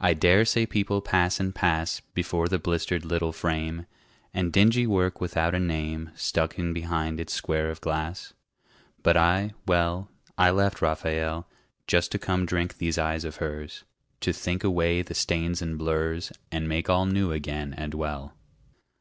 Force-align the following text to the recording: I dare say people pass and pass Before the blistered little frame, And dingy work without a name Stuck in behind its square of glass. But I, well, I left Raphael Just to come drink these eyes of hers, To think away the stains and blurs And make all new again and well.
I 0.00 0.12
dare 0.12 0.44
say 0.44 0.66
people 0.66 1.00
pass 1.00 1.38
and 1.38 1.54
pass 1.54 2.00
Before 2.14 2.48
the 2.48 2.58
blistered 2.58 3.04
little 3.04 3.30
frame, 3.32 3.86
And 4.34 4.52
dingy 4.52 4.88
work 4.88 5.20
without 5.20 5.54
a 5.54 5.60
name 5.60 6.10
Stuck 6.16 6.58
in 6.58 6.72
behind 6.72 7.20
its 7.20 7.32
square 7.32 7.70
of 7.70 7.80
glass. 7.80 8.32
But 9.04 9.16
I, 9.16 9.52
well, 9.64 10.08
I 10.36 10.50
left 10.50 10.82
Raphael 10.82 11.48
Just 11.86 12.10
to 12.10 12.18
come 12.18 12.44
drink 12.44 12.78
these 12.78 12.98
eyes 12.98 13.24
of 13.24 13.36
hers, 13.36 13.84
To 14.22 14.32
think 14.32 14.64
away 14.64 15.00
the 15.00 15.14
stains 15.14 15.62
and 15.62 15.78
blurs 15.78 16.32
And 16.50 16.68
make 16.68 16.90
all 16.90 17.06
new 17.06 17.30
again 17.30 17.72
and 17.72 17.94
well. 17.94 18.34